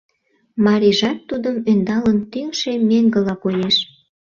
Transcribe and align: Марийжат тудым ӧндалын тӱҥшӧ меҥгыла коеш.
Марийжат 0.65 1.17
тудым 1.29 1.55
ӧндалын 1.71 2.17
тӱҥшӧ 2.31 2.71
меҥгыла 2.89 3.35
коеш. 3.43 3.75